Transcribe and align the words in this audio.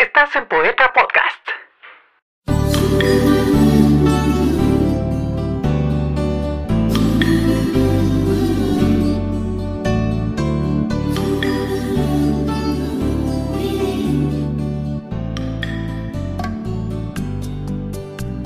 Estás 0.00 0.34
en 0.34 0.46
Poeta 0.46 0.90
Podcast. 0.94 1.46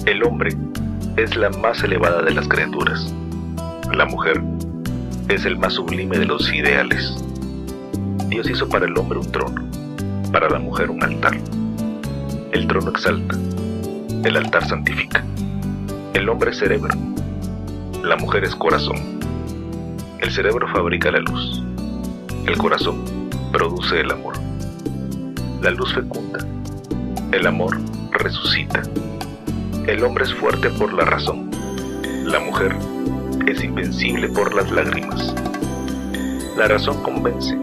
El 0.07 0.25
hombre 0.25 0.57
es 1.16 1.36
la 1.36 1.50
más 1.50 1.84
elevada 1.84 2.23
de 2.23 2.34
las 2.34 2.48
criaturas. 2.48 3.14
La 3.93 4.07
mujer 4.07 4.43
es 5.29 5.45
el 5.45 5.57
más 5.57 5.75
sublime 5.75 6.18
de 6.18 6.25
los 6.25 6.52
ideales. 6.52 7.14
Dios 8.27 8.50
hizo 8.50 8.68
para 8.68 8.86
el 8.86 8.98
hombre 8.98 9.21
un 9.21 9.30
trono, 9.30 9.71
para 10.35 10.51
la 10.51 10.59
mujer 10.59 10.91
un 10.91 11.01
altar. 11.01 11.39
El 12.51 12.66
trono 12.66 12.91
exalta, 12.91 13.37
el 14.25 14.37
altar 14.37 14.66
santifica. 14.66 15.25
El 16.12 16.29
hombre 16.29 16.51
es 16.51 16.59
cerebro, 16.59 16.92
la 18.02 18.16
mujer 18.16 18.42
es 18.42 18.56
corazón. 18.56 18.97
El 20.19 20.33
cerebro 20.33 20.66
fabrica 20.66 21.12
la 21.12 21.20
luz, 21.20 21.62
el 22.48 22.59
corazón 22.59 23.05
produce 23.52 24.01
el 24.01 24.11
amor. 24.11 24.34
La 25.62 25.70
luz 25.70 25.95
fecunda, 25.95 26.45
el 27.30 27.47
amor 27.47 27.78
resucita. 28.11 28.83
El 29.87 30.03
hombre 30.03 30.25
es 30.25 30.34
fuerte 30.34 30.69
por 30.70 30.92
la 30.95 31.05
razón, 31.05 31.48
la 32.25 32.41
mujer 32.41 32.75
es 33.47 33.62
invencible 33.62 34.28
por 34.30 34.53
las 34.53 34.69
lágrimas. 34.73 35.33
La 36.56 36.66
razón 36.66 37.01
convence, 37.05 37.56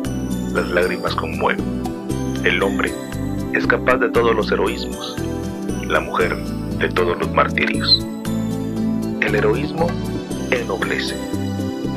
las 0.54 0.70
lágrimas 0.70 1.14
conmueven. 1.16 1.81
El 2.44 2.64
hombre 2.64 2.92
es 3.54 3.68
capaz 3.68 3.98
de 3.98 4.10
todos 4.10 4.36
los 4.36 4.52
heroísmos, 4.52 5.16
la 5.88 6.00
mujer 6.00 6.36
de 6.80 6.90
todos 6.90 7.18
los 7.20 7.32
martirios. 7.32 8.04
El 9.22 9.36
heroísmo 9.36 9.88
ennoblece, 10.50 11.16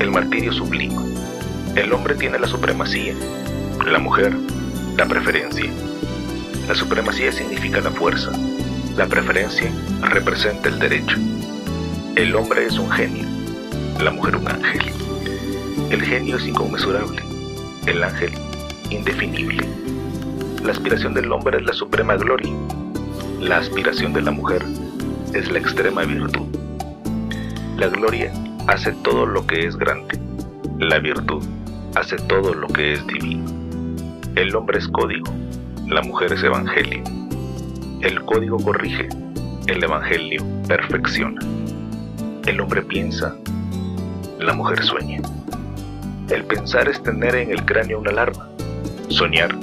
el 0.00 0.10
martirio 0.10 0.52
sublima. 0.52 1.02
El 1.76 1.92
hombre 1.94 2.14
tiene 2.14 2.38
la 2.38 2.46
supremacía, 2.46 3.14
la 3.86 3.98
mujer 3.98 4.36
la 4.98 5.06
preferencia. 5.06 5.70
La 6.68 6.74
supremacía 6.74 7.32
significa 7.32 7.80
la 7.80 7.90
fuerza, 7.90 8.30
la 8.96 9.06
preferencia 9.06 9.72
representa 10.02 10.68
el 10.68 10.78
derecho. 10.78 11.16
El 12.16 12.34
hombre 12.36 12.66
es 12.66 12.78
un 12.78 12.90
genio, 12.90 13.26
la 13.98 14.10
mujer 14.10 14.36
un 14.36 14.46
ángel. 14.46 14.92
El 15.90 16.02
genio 16.02 16.36
es 16.36 16.46
inconmensurable, 16.46 17.22
el 17.86 18.02
ángel 18.02 18.32
indefinible. 18.90 19.66
La 20.64 20.72
aspiración 20.72 21.12
del 21.12 21.30
hombre 21.30 21.58
es 21.58 21.66
la 21.66 21.74
suprema 21.74 22.16
gloria, 22.16 22.50
la 23.38 23.58
aspiración 23.58 24.14
de 24.14 24.22
la 24.22 24.30
mujer 24.30 24.64
es 25.34 25.52
la 25.52 25.58
extrema 25.58 26.04
virtud. 26.04 26.46
La 27.76 27.88
gloria 27.88 28.32
hace 28.66 28.92
todo 29.02 29.26
lo 29.26 29.46
que 29.46 29.66
es 29.66 29.76
grande, 29.76 30.18
la 30.78 31.00
virtud 31.00 31.44
hace 31.96 32.16
todo 32.16 32.54
lo 32.54 32.66
que 32.68 32.94
es 32.94 33.06
divino. 33.06 33.44
El 34.36 34.56
hombre 34.56 34.78
es 34.78 34.88
código, 34.88 35.30
la 35.86 36.00
mujer 36.00 36.32
es 36.32 36.42
evangelio. 36.42 37.04
El 38.00 38.24
código 38.24 38.56
corrige, 38.56 39.10
el 39.66 39.84
Evangelio 39.84 40.42
perfecciona. 40.66 41.42
El 42.46 42.58
hombre 42.60 42.80
piensa, 42.80 43.36
la 44.40 44.54
mujer 44.54 44.82
sueña. 44.82 45.20
El 46.30 46.44
pensar 46.44 46.88
es 46.88 47.02
tener 47.02 47.34
en 47.34 47.50
el 47.50 47.62
cráneo 47.66 48.00
una 48.00 48.12
alarma. 48.12 48.48
Soñar 49.10 49.54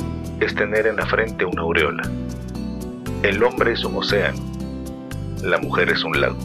es 0.42 0.53
tener 0.56 0.88
en 0.88 0.97
la 0.97 1.06
frente 1.06 1.45
una 1.45 1.61
aureola. 1.61 2.03
El 3.23 3.42
hombre 3.44 3.73
es 3.73 3.86
un 3.86 3.95
océano, 3.95 4.39
la 5.44 5.58
mujer 5.59 5.89
es 5.89 6.03
un 6.03 6.20
lago. 6.20 6.38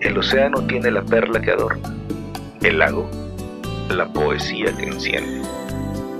El 0.00 0.16
océano 0.16 0.62
tiene 0.66 0.90
la 0.90 1.02
perla 1.02 1.40
que 1.40 1.50
adorna, 1.50 1.94
el 2.62 2.78
lago 2.78 3.10
la 3.90 4.06
poesía 4.12 4.72
que 4.76 4.86
enciende. 4.86 5.42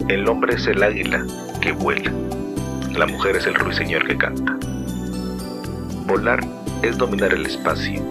El 0.09 0.29
hombre 0.29 0.55
es 0.55 0.67
el 0.67 0.83
águila 0.83 1.25
que 1.61 1.73
vuela. 1.73 2.11
La 2.97 3.07
mujer 3.07 3.37
es 3.37 3.47
el 3.47 3.55
ruiseñor 3.55 4.07
que 4.07 4.17
canta. 4.17 4.59
Volar 6.07 6.41
es 6.83 6.97
dominar 6.97 7.33
el 7.35 7.47
espacio. 7.47 8.03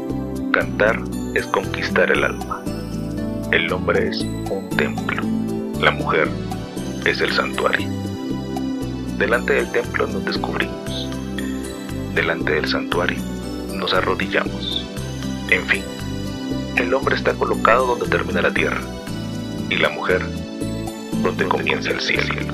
Cantar 0.52 1.00
es 1.34 1.46
conquistar 1.48 2.12
el 2.12 2.24
alma. 2.24 2.62
El 3.52 3.72
hombre 3.72 4.10
es 4.10 4.22
un 4.22 4.70
templo. 4.78 5.24
La 5.82 5.92
mujer 5.92 6.28
es 7.06 7.20
el 7.22 7.32
santuario. 7.32 7.97
Delante 9.18 9.54
del 9.54 9.72
templo 9.72 10.06
nos 10.06 10.24
descubrimos. 10.26 11.10
Delante 12.14 12.52
del 12.52 12.68
santuario 12.68 13.18
nos 13.74 13.92
arrodillamos. 13.92 14.86
En 15.50 15.66
fin, 15.66 15.84
el 16.76 16.94
hombre 16.94 17.16
está 17.16 17.34
colocado 17.34 17.88
donde 17.88 18.08
termina 18.16 18.44
la 18.44 18.54
tierra 18.54 18.82
y 19.72 19.78
la 19.78 19.90
mujer 19.90 20.24
donde 21.24 21.48
comienza 21.48 21.90
el 21.90 22.00
cielo. 22.00 22.54